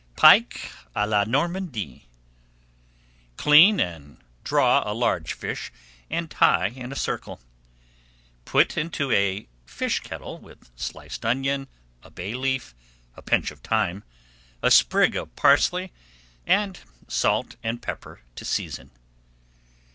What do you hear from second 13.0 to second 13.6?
a pinch of